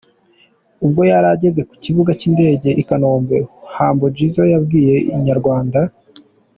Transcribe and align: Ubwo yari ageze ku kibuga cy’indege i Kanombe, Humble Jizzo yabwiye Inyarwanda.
Ubwo 0.85 1.01
yari 1.11 1.27
ageze 1.35 1.61
ku 1.69 1.75
kibuga 1.83 2.11
cy’indege 2.19 2.69
i 2.81 2.83
Kanombe, 2.89 3.37
Humble 3.73 4.13
Jizzo 4.15 4.43
yabwiye 4.53 4.95
Inyarwanda. 5.15 5.79